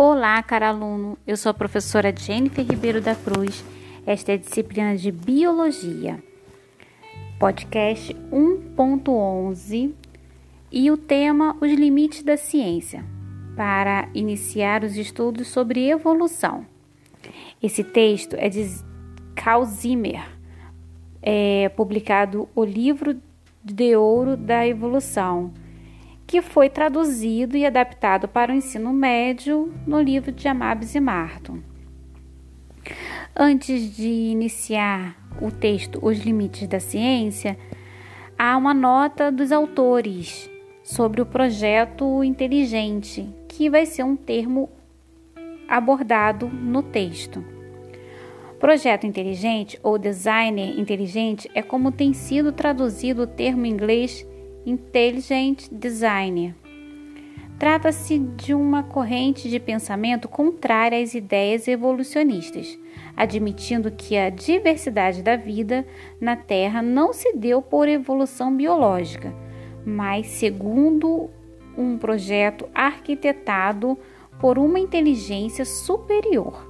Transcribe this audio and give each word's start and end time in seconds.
Olá, 0.00 0.40
caro 0.44 0.64
aluno. 0.64 1.18
Eu 1.26 1.36
sou 1.36 1.50
a 1.50 1.54
professora 1.54 2.14
Jennifer 2.16 2.64
Ribeiro 2.64 3.00
da 3.00 3.16
Cruz. 3.16 3.64
Esta 4.06 4.30
é 4.30 4.34
a 4.36 4.38
disciplina 4.38 4.96
de 4.96 5.10
Biologia. 5.10 6.22
Podcast 7.36 8.14
1.11 8.30 9.92
e 10.70 10.88
o 10.88 10.96
tema 10.96 11.56
Os 11.60 11.72
limites 11.72 12.22
da 12.22 12.36
ciência, 12.36 13.04
para 13.56 14.08
iniciar 14.14 14.84
os 14.84 14.96
estudos 14.96 15.48
sobre 15.48 15.90
evolução. 15.90 16.64
Esse 17.60 17.82
texto 17.82 18.36
é 18.38 18.48
de 18.48 18.68
Carl 19.34 19.64
Zimmer, 19.64 20.24
é 21.20 21.68
publicado 21.70 22.48
o 22.54 22.62
livro 22.62 23.20
de 23.64 23.96
ouro 23.96 24.36
da 24.36 24.64
evolução 24.64 25.52
que 26.28 26.42
foi 26.42 26.68
traduzido 26.68 27.56
e 27.56 27.64
adaptado 27.64 28.28
para 28.28 28.52
o 28.52 28.54
ensino 28.54 28.92
médio 28.92 29.72
no 29.86 29.98
livro 29.98 30.30
de 30.30 30.46
Amabis 30.46 30.94
e 30.94 31.00
Marton. 31.00 31.60
Antes 33.34 33.96
de 33.96 34.06
iniciar 34.06 35.16
o 35.40 35.50
texto 35.50 35.98
Os 36.02 36.18
Limites 36.18 36.68
da 36.68 36.78
Ciência, 36.78 37.58
há 38.38 38.58
uma 38.58 38.74
nota 38.74 39.32
dos 39.32 39.50
autores 39.50 40.50
sobre 40.82 41.22
o 41.22 41.26
projeto 41.26 42.22
inteligente, 42.22 43.26
que 43.48 43.70
vai 43.70 43.86
ser 43.86 44.02
um 44.02 44.14
termo 44.14 44.68
abordado 45.66 46.46
no 46.46 46.82
texto. 46.82 47.42
Projeto 48.60 49.06
inteligente 49.06 49.80
ou 49.82 49.96
designer 49.96 50.78
inteligente 50.78 51.50
é 51.54 51.62
como 51.62 51.90
tem 51.90 52.12
sido 52.12 52.52
traduzido 52.52 53.22
o 53.22 53.26
termo 53.26 53.64
em 53.64 53.70
inglês 53.70 54.27
Intelligent 54.68 55.70
Design. 55.72 56.54
Trata-se 57.58 58.18
de 58.18 58.52
uma 58.52 58.82
corrente 58.82 59.48
de 59.48 59.58
pensamento 59.58 60.28
contrária 60.28 61.02
às 61.02 61.14
ideias 61.14 61.66
evolucionistas, 61.66 62.78
admitindo 63.16 63.90
que 63.90 64.14
a 64.18 64.28
diversidade 64.28 65.22
da 65.22 65.36
vida 65.36 65.86
na 66.20 66.36
Terra 66.36 66.82
não 66.82 67.14
se 67.14 67.32
deu 67.32 67.62
por 67.62 67.88
evolução 67.88 68.54
biológica, 68.54 69.34
mas 69.86 70.26
segundo 70.26 71.30
um 71.74 71.96
projeto 71.96 72.68
arquitetado 72.74 73.96
por 74.38 74.58
uma 74.58 74.78
inteligência 74.78 75.64
superior. 75.64 76.68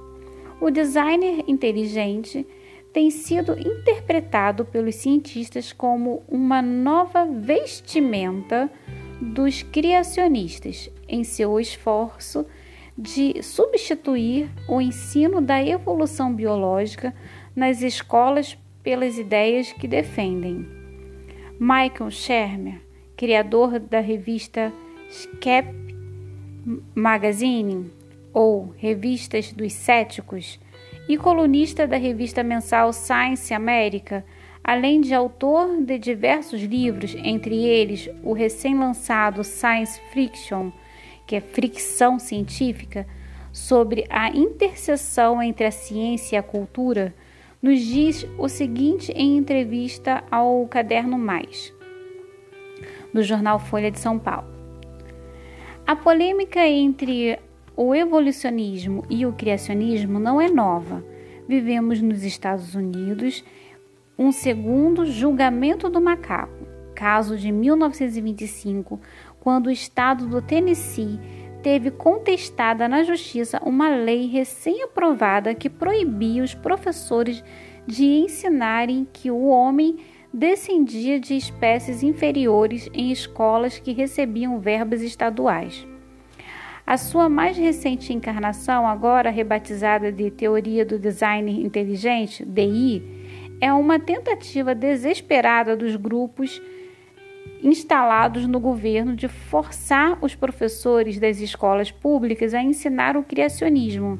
O 0.61 0.71
designer 0.71 1.43
inteligente 1.49 2.47
tem 2.91 3.09
sido 3.11 3.57
interpretado 3.59 4.65
pelos 4.65 4.95
cientistas 4.95 5.71
como 5.71 6.23
uma 6.27 6.61
nova 6.61 7.25
vestimenta 7.25 8.69
dos 9.21 9.61
criacionistas 9.61 10.89
em 11.07 11.23
seu 11.23 11.59
esforço 11.59 12.45
de 12.97 13.41
substituir 13.43 14.49
o 14.67 14.81
ensino 14.81 15.39
da 15.39 15.63
evolução 15.63 16.33
biológica 16.33 17.13
nas 17.55 17.81
escolas 17.81 18.57
pelas 18.83 19.17
ideias 19.17 19.71
que 19.71 19.87
defendem. 19.87 20.67
Michael 21.59 22.11
Shermer, 22.11 22.81
criador 23.15 23.79
da 23.79 23.99
revista 23.99 24.73
Skep 25.09 25.67
Magazine 26.93 27.91
ou 28.33 28.73
Revistas 28.77 29.51
dos 29.51 29.73
Céticos, 29.73 30.59
e 31.09 31.17
colunista 31.17 31.87
da 31.87 31.97
revista 31.97 32.43
mensal 32.43 32.93
Science 32.93 33.51
America, 33.51 34.23
além 34.63 35.01
de 35.01 35.11
autor 35.11 35.81
de 35.81 35.97
diversos 35.97 36.61
livros, 36.61 37.15
entre 37.15 37.65
eles 37.65 38.07
o 38.23 38.31
recém-lançado 38.31 39.43
Science 39.43 39.99
Friction, 40.11 40.71
que 41.25 41.35
é 41.35 41.41
fricção 41.41 42.19
científica, 42.19 43.07
sobre 43.51 44.05
a 44.07 44.29
interseção 44.29 45.41
entre 45.41 45.65
a 45.65 45.71
ciência 45.71 46.35
e 46.35 46.39
a 46.39 46.43
cultura, 46.43 47.15
nos 47.59 47.79
diz 47.79 48.27
o 48.37 48.47
seguinte 48.47 49.11
em 49.13 49.35
entrevista 49.35 50.23
ao 50.29 50.67
Caderno 50.67 51.17
Mais, 51.17 51.73
do 53.11 53.23
jornal 53.23 53.57
Folha 53.57 53.89
de 53.89 53.99
São 53.99 54.19
Paulo. 54.19 54.47
A 55.87 55.95
polêmica 55.95 56.59
entre 56.67 57.39
o 57.81 57.95
evolucionismo 57.95 59.05
e 59.09 59.25
o 59.25 59.31
criacionismo 59.31 60.19
não 60.19 60.41
é 60.41 60.49
nova. 60.49 61.01
Vivemos 61.47 62.01
nos 62.01 62.25
Estados 62.25 62.75
Unidos 62.75 63.41
um 64.17 64.33
segundo 64.33 65.05
julgamento 65.05 65.89
do 65.89 66.01
macaco, 66.01 66.67
caso 66.93 67.37
de 67.37 67.53
1925, 67.53 68.99
quando 69.39 69.67
o 69.67 69.71
estado 69.71 70.27
do 70.27 70.41
Tennessee 70.41 71.21
teve 71.63 71.89
contestada 71.89 72.85
na 72.89 73.01
justiça 73.01 73.61
uma 73.63 73.87
lei 73.87 74.27
recém-aprovada 74.27 75.55
que 75.55 75.69
proibia 75.69 76.43
os 76.43 76.53
professores 76.53 77.41
de 77.87 78.03
ensinarem 78.03 79.07
que 79.13 79.31
o 79.31 79.45
homem 79.45 79.99
descendia 80.33 81.17
de 81.17 81.37
espécies 81.37 82.03
inferiores 82.03 82.89
em 82.93 83.09
escolas 83.09 83.79
que 83.79 83.93
recebiam 83.93 84.59
verbas 84.59 85.01
estaduais. 85.01 85.87
A 86.89 86.97
sua 86.97 87.29
mais 87.29 87.55
recente 87.55 88.11
encarnação, 88.11 88.87
agora 88.87 89.29
rebatizada 89.29 90.11
de 90.11 90.31
Teoria 90.31 90.83
do 90.83 90.97
Design 90.97 91.63
Inteligente, 91.63 92.43
DI, 92.43 93.03
é 93.61 93.71
uma 93.71 93.99
tentativa 93.99 94.73
desesperada 94.73 95.77
dos 95.77 95.95
grupos 95.95 96.59
instalados 97.61 98.47
no 98.47 98.59
governo 98.59 99.15
de 99.15 99.27
forçar 99.27 100.17
os 100.19 100.33
professores 100.33 101.19
das 101.19 101.39
escolas 101.39 101.91
públicas 101.91 102.55
a 102.55 102.63
ensinar 102.63 103.15
o 103.15 103.23
criacionismo 103.23 104.19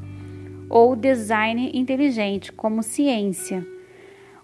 ou 0.69 0.95
design 0.95 1.71
inteligente 1.73 2.51
como 2.51 2.83
ciência. 2.83 3.65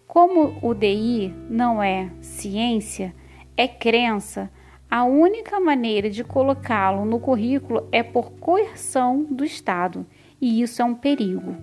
Como 0.08 0.58
o 0.64 0.74
DI 0.74 1.31
não 1.47 1.84
é 1.84 2.09
ciência, 2.22 3.14
é 3.56 3.68
crença, 3.68 4.50
a 4.95 5.03
única 5.03 5.59
maneira 5.59 6.09
de 6.09 6.23
colocá-lo 6.23 7.03
no 7.03 7.19
currículo 7.19 7.85
é 7.91 8.01
por 8.01 8.31
coerção 8.31 9.25
do 9.29 9.44
Estado, 9.44 10.06
e 10.39 10.61
isso 10.61 10.81
é 10.81 10.85
um 10.85 10.95
perigo. 10.95 11.53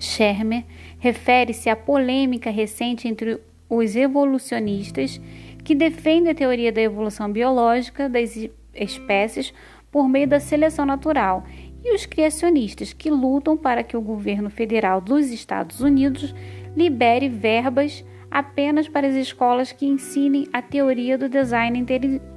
Shermer 0.00 0.64
refere-se 0.98 1.70
à 1.70 1.76
polêmica 1.76 2.50
recente 2.50 3.06
entre 3.06 3.40
os 3.70 3.94
evolucionistas 3.94 5.20
que 5.62 5.76
defendem 5.76 6.32
a 6.32 6.34
teoria 6.34 6.72
da 6.72 6.80
evolução 6.80 7.30
biológica 7.30 8.08
das 8.08 8.36
espécies 8.74 9.54
por 9.88 10.08
meio 10.08 10.26
da 10.26 10.40
seleção 10.40 10.84
natural 10.84 11.44
e 11.84 11.94
os 11.94 12.04
criacionistas 12.04 12.92
que 12.92 13.10
lutam 13.10 13.56
para 13.56 13.84
que 13.84 13.96
o 13.96 14.02
governo 14.02 14.50
federal 14.50 15.00
dos 15.00 15.30
Estados 15.30 15.80
Unidos 15.80 16.34
libere 16.76 17.28
verbas 17.28 18.04
apenas 18.30 18.88
para 18.88 19.06
as 19.06 19.14
escolas 19.14 19.72
que 19.72 19.86
ensinem 19.86 20.48
a 20.52 20.60
teoria 20.60 21.16
do 21.16 21.28
design 21.28 21.84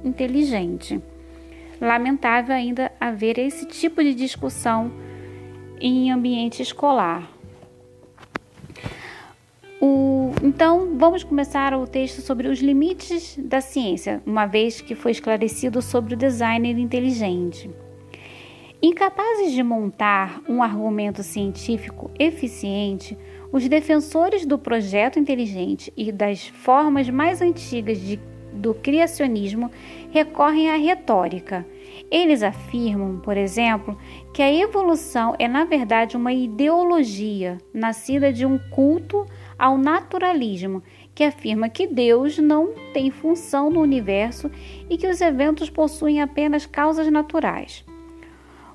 inteligente. 0.04 1.00
Lamentável 1.80 2.54
ainda 2.54 2.92
haver 3.00 3.38
esse 3.38 3.66
tipo 3.66 4.02
de 4.02 4.14
discussão 4.14 4.92
em 5.80 6.10
ambiente 6.12 6.62
escolar. 6.62 7.28
O, 9.80 10.30
então, 10.44 10.96
vamos 10.96 11.24
começar 11.24 11.74
o 11.74 11.88
texto 11.88 12.20
sobre 12.20 12.46
os 12.46 12.60
limites 12.60 13.36
da 13.36 13.60
ciência, 13.60 14.22
uma 14.24 14.46
vez 14.46 14.80
que 14.80 14.94
foi 14.94 15.10
esclarecido 15.10 15.82
sobre 15.82 16.14
o 16.14 16.16
designer 16.16 16.78
inteligente. 16.78 17.68
Incapazes 18.80 19.52
de 19.52 19.62
montar 19.62 20.40
um 20.48 20.62
argumento 20.62 21.24
científico 21.24 22.12
eficiente, 22.16 23.18
os 23.52 23.68
defensores 23.68 24.46
do 24.46 24.58
projeto 24.58 25.18
inteligente 25.18 25.92
e 25.94 26.10
das 26.10 26.48
formas 26.48 27.10
mais 27.10 27.42
antigas 27.42 28.00
de, 28.00 28.18
do 28.50 28.72
criacionismo 28.72 29.70
recorrem 30.10 30.70
à 30.70 30.76
retórica. 30.76 31.66
Eles 32.10 32.42
afirmam, 32.42 33.20
por 33.20 33.36
exemplo, 33.36 33.98
que 34.32 34.42
a 34.42 34.52
evolução 34.52 35.36
é 35.38 35.46
na 35.46 35.64
verdade 35.64 36.16
uma 36.16 36.32
ideologia 36.32 37.58
nascida 37.72 38.32
de 38.32 38.46
um 38.46 38.58
culto 38.70 39.26
ao 39.58 39.76
naturalismo, 39.76 40.82
que 41.14 41.22
afirma 41.22 41.68
que 41.68 41.86
Deus 41.86 42.38
não 42.38 42.72
tem 42.94 43.10
função 43.10 43.68
no 43.68 43.80
universo 43.80 44.50
e 44.88 44.96
que 44.96 45.06
os 45.06 45.20
eventos 45.20 45.68
possuem 45.68 46.22
apenas 46.22 46.64
causas 46.64 47.10
naturais. 47.10 47.84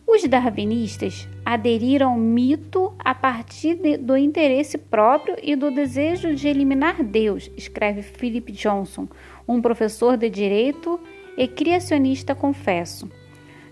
Os 0.10 0.24
darwinistas 0.24 1.28
aderiram 1.44 2.12
ao 2.12 2.18
mito 2.18 2.94
a 2.98 3.14
partir 3.14 3.76
de, 3.76 3.98
do 3.98 4.16
interesse 4.16 4.78
próprio 4.78 5.36
e 5.44 5.54
do 5.54 5.70
desejo 5.70 6.34
de 6.34 6.48
eliminar 6.48 7.04
Deus, 7.04 7.52
escreve 7.58 8.02
Philip 8.02 8.50
Johnson, 8.54 9.10
um 9.46 9.62
professor 9.62 10.16
de 10.16 10.30
direito 10.30 10.98
e 11.38 11.46
criacionista 11.46 12.34
confesso. 12.34 13.12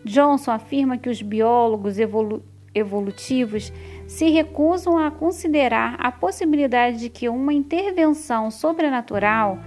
Johnson 0.03 0.51
afirma 0.51 0.97
que 0.97 1.09
os 1.09 1.21
biólogos 1.21 1.97
evolu 1.97 2.43
evolutivos 2.75 3.71
se 4.05 4.29
recusam 4.29 4.97
a 4.97 5.09
considerar 5.09 5.95
a 5.97 6.11
possibilidade 6.11 6.99
de 6.99 7.09
que 7.09 7.29
uma 7.29 7.53
intervenção 7.53 8.51
sobrenatural 8.51 9.57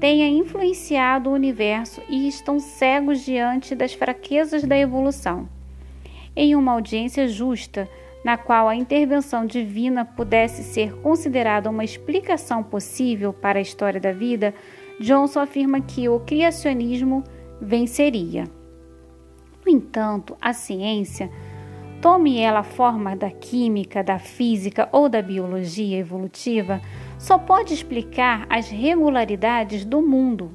tenha 0.00 0.26
influenciado 0.26 1.28
o 1.28 1.34
universo 1.34 2.00
e 2.08 2.26
estão 2.26 2.58
cegos 2.58 3.20
diante 3.20 3.74
das 3.74 3.92
fraquezas 3.92 4.64
da 4.64 4.78
evolução. 4.78 5.46
Em 6.36 6.54
uma 6.54 6.72
audiência 6.72 7.28
justa, 7.28 7.88
na 8.24 8.36
qual 8.36 8.68
a 8.68 8.74
intervenção 8.74 9.44
divina 9.44 10.04
pudesse 10.04 10.62
ser 10.62 10.94
considerada 11.00 11.68
uma 11.68 11.84
explicação 11.84 12.62
possível 12.62 13.32
para 13.32 13.58
a 13.58 13.62
história 13.62 14.00
da 14.00 14.12
vida, 14.12 14.54
Johnson 14.98 15.40
afirma 15.40 15.80
que 15.80 16.08
o 16.08 16.20
criacionismo 16.20 17.22
venceria. 17.60 18.44
No 19.64 19.70
entanto, 19.70 20.36
a 20.40 20.52
ciência, 20.52 21.30
tome 22.00 22.38
ela 22.38 22.60
a 22.60 22.64
forma 22.64 23.16
da 23.16 23.30
química, 23.30 24.02
da 24.02 24.18
física 24.18 24.88
ou 24.92 25.08
da 25.08 25.22
biologia 25.22 25.98
evolutiva, 25.98 26.80
só 27.18 27.38
pode 27.38 27.72
explicar 27.72 28.46
as 28.48 28.68
regularidades 28.68 29.84
do 29.84 30.02
mundo. 30.02 30.54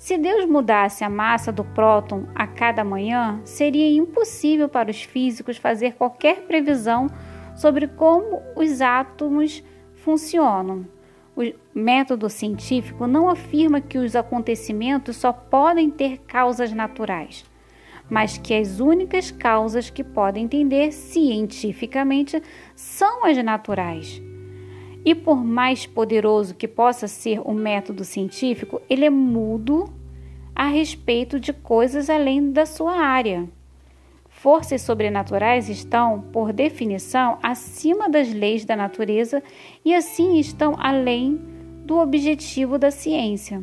Se 0.00 0.16
Deus 0.16 0.46
mudasse 0.46 1.04
a 1.04 1.10
massa 1.10 1.52
do 1.52 1.62
próton 1.62 2.24
a 2.34 2.46
cada 2.46 2.82
manhã, 2.82 3.38
seria 3.44 3.86
impossível 3.86 4.66
para 4.66 4.90
os 4.90 5.02
físicos 5.02 5.58
fazer 5.58 5.92
qualquer 5.92 6.46
previsão 6.46 7.06
sobre 7.54 7.86
como 7.86 8.42
os 8.56 8.80
átomos 8.80 9.62
funcionam. 9.96 10.86
O 11.36 11.42
método 11.74 12.30
científico 12.30 13.06
não 13.06 13.28
afirma 13.28 13.78
que 13.78 13.98
os 13.98 14.16
acontecimentos 14.16 15.18
só 15.18 15.34
podem 15.34 15.90
ter 15.90 16.16
causas 16.26 16.72
naturais 16.72 17.44
mas 18.12 18.36
que 18.36 18.52
as 18.52 18.80
únicas 18.80 19.30
causas 19.30 19.88
que 19.88 20.02
podem 20.02 20.42
entender 20.42 20.90
cientificamente 20.90 22.42
são 22.74 23.24
as 23.24 23.36
naturais. 23.36 24.20
E 25.04 25.14
por 25.14 25.42
mais 25.44 25.86
poderoso 25.86 26.54
que 26.54 26.68
possa 26.68 27.08
ser 27.08 27.40
o 27.40 27.52
método 27.52 28.04
científico, 28.04 28.80
ele 28.88 29.04
é 29.04 29.10
mudo 29.10 29.88
a 30.54 30.66
respeito 30.66 31.40
de 31.40 31.52
coisas 31.52 32.10
além 32.10 32.50
da 32.52 32.66
sua 32.66 32.92
área. 32.98 33.48
Forças 34.28 34.82
sobrenaturais 34.82 35.68
estão, 35.68 36.20
por 36.32 36.52
definição, 36.52 37.38
acima 37.42 38.08
das 38.08 38.32
leis 38.32 38.64
da 38.64 38.76
natureza 38.76 39.42
e 39.84 39.94
assim 39.94 40.38
estão 40.38 40.74
além 40.78 41.38
do 41.84 41.98
objetivo 41.98 42.78
da 42.78 42.90
ciência. 42.90 43.62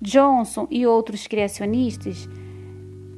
Johnson 0.00 0.66
e 0.70 0.86
outros 0.86 1.26
criacionistas 1.26 2.28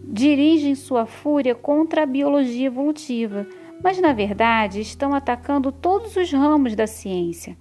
dirigem 0.05 0.75
sua 0.75 1.05
fúria 1.07 1.55
contra 1.55 2.05
a 2.05 2.07
biologia 2.07 2.67
evolutiva, 2.67 3.47
mas 3.83 4.01
na 4.01 4.13
verdade 4.13 4.81
estão 4.81 5.15
atacando 5.15 5.71
todos 5.71 6.17
os 6.17 6.33
ramos 6.33 6.75
da 6.75 6.87
ciência. 6.87 7.57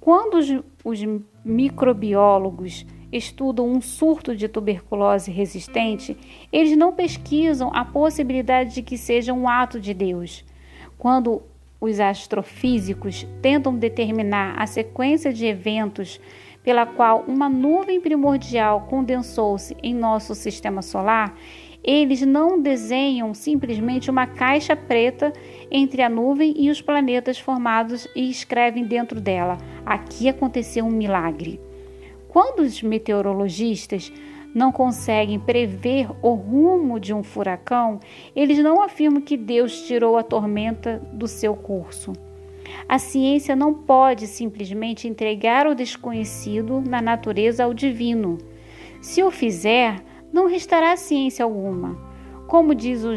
Quando 0.00 0.34
os, 0.34 0.48
os 0.84 1.00
microbiólogos 1.44 2.86
estudam 3.12 3.68
um 3.68 3.80
surto 3.80 4.34
de 4.36 4.48
tuberculose 4.48 5.30
resistente, 5.30 6.16
eles 6.52 6.76
não 6.76 6.92
pesquisam 6.92 7.70
a 7.74 7.84
possibilidade 7.84 8.74
de 8.74 8.82
que 8.82 8.96
seja 8.96 9.32
um 9.32 9.48
ato 9.48 9.80
de 9.80 9.92
Deus. 9.92 10.44
Quando 10.96 11.42
os 11.80 11.98
astrofísicos 11.98 13.26
tentam 13.40 13.74
determinar 13.74 14.54
a 14.60 14.66
sequência 14.66 15.32
de 15.32 15.46
eventos 15.46 16.20
pela 16.62 16.84
qual 16.84 17.24
uma 17.26 17.48
nuvem 17.48 18.00
primordial 18.00 18.82
condensou-se 18.82 19.74
em 19.82 19.94
nosso 19.94 20.34
sistema 20.34 20.82
solar, 20.82 21.34
eles 21.82 22.22
não 22.22 22.60
desenham 22.60 23.32
simplesmente 23.32 24.10
uma 24.10 24.26
caixa 24.26 24.76
preta 24.76 25.32
entre 25.70 26.02
a 26.02 26.08
nuvem 26.08 26.54
e 26.56 26.70
os 26.70 26.82
planetas 26.82 27.38
formados 27.38 28.06
e 28.14 28.30
escrevem 28.30 28.84
dentro 28.84 29.20
dela: 29.20 29.56
aqui 29.84 30.28
aconteceu 30.28 30.84
um 30.84 30.90
milagre. 30.90 31.60
Quando 32.28 32.60
os 32.60 32.82
meteorologistas 32.82 34.12
não 34.54 34.70
conseguem 34.70 35.38
prever 35.38 36.08
o 36.22 36.34
rumo 36.34 36.98
de 37.00 37.14
um 37.14 37.22
furacão, 37.22 38.00
eles 38.34 38.58
não 38.58 38.82
afirmam 38.82 39.20
que 39.20 39.36
Deus 39.36 39.82
tirou 39.82 40.16
a 40.16 40.22
tormenta 40.22 40.98
do 41.12 41.26
seu 41.26 41.54
curso. 41.54 42.12
A 42.88 42.98
ciência 42.98 43.56
não 43.56 43.72
pode 43.72 44.26
simplesmente 44.26 45.08
entregar 45.08 45.66
o 45.66 45.74
desconhecido 45.74 46.80
na 46.80 47.00
natureza 47.00 47.64
ao 47.64 47.74
divino. 47.74 48.38
Se 49.00 49.22
o 49.22 49.30
fizer, 49.30 50.02
não 50.32 50.46
restará 50.46 50.96
ciência 50.96 51.44
alguma. 51.44 51.98
Como 52.46 52.74
diz 52.74 53.04
o, 53.04 53.12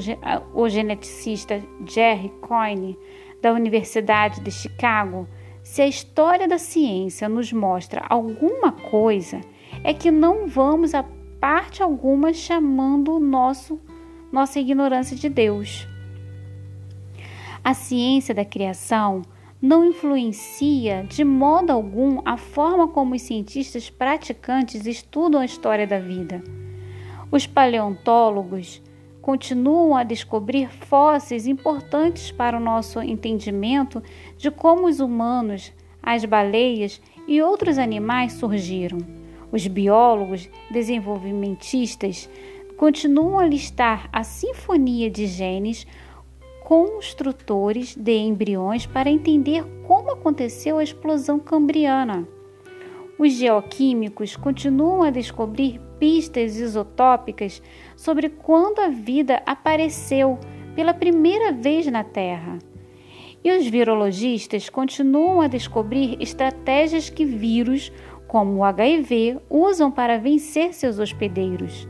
o 0.53 0.69
geneticista 0.69 1.61
Jerry 1.85 2.29
Coyne, 2.41 2.97
da 3.41 3.51
Universidade 3.51 4.39
de 4.41 4.51
Chicago, 4.51 5.27
se 5.63 5.81
a 5.81 5.87
história 5.87 6.47
da 6.47 6.57
ciência 6.57 7.27
nos 7.27 7.51
mostra 7.51 8.05
alguma 8.09 8.71
coisa, 8.71 9.41
é 9.83 9.93
que 9.93 10.11
não 10.11 10.47
vamos 10.47 10.93
a 10.93 11.03
parte 11.39 11.83
alguma 11.83 12.33
chamando 12.33 13.19
nosso, 13.19 13.79
nossa 14.31 14.59
ignorância 14.59 15.15
de 15.15 15.29
Deus. 15.29 15.87
A 17.63 17.73
ciência 17.73 18.33
da 18.33 18.45
criação 18.45 19.21
não 19.61 19.85
influencia 19.85 21.03
de 21.03 21.23
modo 21.23 21.71
algum 21.71 22.21
a 22.25 22.35
forma 22.35 22.87
como 22.89 23.15
os 23.15 23.21
cientistas 23.21 23.89
praticantes 23.89 24.85
estudam 24.85 25.39
a 25.39 25.45
história 25.45 25.87
da 25.87 25.99
vida. 25.99 26.43
Os 27.33 27.47
paleontólogos 27.47 28.79
continuam 29.19 29.95
a 29.95 30.03
descobrir 30.03 30.69
fósseis 30.69 31.47
importantes 31.47 32.29
para 32.29 32.55
o 32.55 32.59
nosso 32.59 33.01
entendimento 33.01 34.03
de 34.37 34.51
como 34.51 34.85
os 34.85 34.99
humanos, 34.99 35.73
as 35.99 36.23
baleias 36.25 37.01
e 37.27 37.41
outros 37.41 37.79
animais 37.79 38.33
surgiram. 38.33 38.99
Os 39.51 39.65
biólogos 39.65 40.47
desenvolvimentistas 40.69 42.29
continuam 42.77 43.39
a 43.39 43.47
listar 43.47 44.07
a 44.13 44.23
sinfonia 44.23 45.09
de 45.09 45.25
genes 45.25 45.87
construtores 46.63 47.95
de 47.95 48.15
embriões 48.15 48.85
para 48.85 49.09
entender 49.09 49.65
como 49.87 50.11
aconteceu 50.11 50.77
a 50.77 50.83
explosão 50.83 51.39
cambriana. 51.39 52.27
Os 53.17 53.33
geoquímicos 53.33 54.35
continuam 54.35 55.01
a 55.01 55.09
descobrir 55.09 55.81
pistas 56.03 56.57
isotópicas 56.57 57.63
sobre 57.95 58.27
quando 58.27 58.79
a 58.79 58.89
vida 58.89 59.41
apareceu 59.45 60.37
pela 60.75 60.93
primeira 60.93 61.53
vez 61.53 61.87
na 61.87 62.03
Terra. 62.03 62.59
E 63.41 63.49
os 63.49 63.65
virologistas 63.67 64.67
continuam 64.67 65.39
a 65.39 65.47
descobrir 65.47 66.17
estratégias 66.19 67.09
que 67.09 67.23
vírus, 67.23 67.89
como 68.27 68.57
o 68.57 68.63
HIV, 68.65 69.39
usam 69.49 69.89
para 69.89 70.17
vencer 70.17 70.73
seus 70.73 70.99
hospedeiros. 70.99 71.87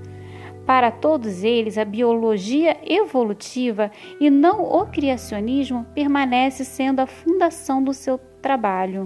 Para 0.63 0.91
todos 0.91 1.43
eles, 1.43 1.75
a 1.79 1.84
biologia 1.84 2.77
evolutiva 2.86 3.89
e 4.20 4.29
não 4.29 4.62
o 4.62 4.86
criacionismo 4.86 5.88
permanece 5.96 6.63
sendo 6.63 7.00
a 7.00 7.08
fundação 7.08 7.84
do 7.84 7.96
seu 7.96 8.20
trabalho. 8.43 9.01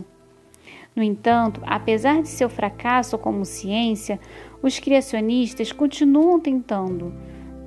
No 0.97 1.03
entanto, 1.03 1.61
apesar 1.63 2.23
de 2.23 2.27
seu 2.27 2.49
fracasso 2.49 3.19
como 3.19 3.45
ciência, 3.45 4.19
os 4.61 4.79
criacionistas 4.79 5.71
continuam 5.71 6.39
tentando, 6.39 7.13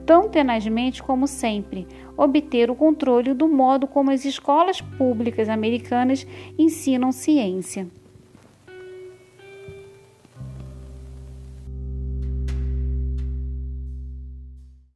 tão 0.04 0.28
tenazmente 0.28 1.02
como 1.02 1.26
sempre, 1.26 1.86
obter 2.16 2.70
o 2.70 2.74
controle 2.74 3.32
do 3.32 3.48
modo 3.48 3.86
como 3.86 4.10
as 4.10 4.24
escolas 4.24 4.80
públicas 4.80 5.48
americanas 5.48 6.26
ensinam 6.58 7.12
ciência. 7.12 7.86